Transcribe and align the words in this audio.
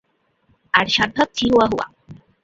আর 0.73 0.85
সাত 0.87 1.09
ভাগ 1.17 1.29
চিহুয়াহুয়া। 1.37 1.85